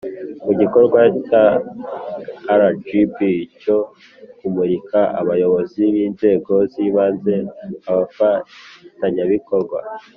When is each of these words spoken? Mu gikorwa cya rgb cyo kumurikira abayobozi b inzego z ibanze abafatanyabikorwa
Mu 0.45 0.51
gikorwa 0.59 0.99
cya 1.27 1.43
rgb 2.63 3.17
cyo 3.61 3.77
kumurikira 4.37 5.01
abayobozi 5.21 5.81
b 5.93 5.95
inzego 6.07 6.53
z 6.71 6.73
ibanze 6.85 7.33
abafatanyabikorwa 7.89 9.77